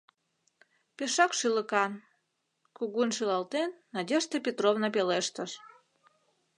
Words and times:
Пешак 0.97 1.31
шӱлыкан,— 1.39 1.91
кугун 2.77 3.09
шӱлалтен, 3.15 3.69
Надежда 3.95 4.37
Петровна 4.45 4.89
пелештыш. 4.95 5.51